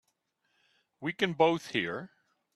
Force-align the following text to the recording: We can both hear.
We 0.99 1.13
can 1.13 1.33
both 1.33 1.67
hear. 1.69 2.09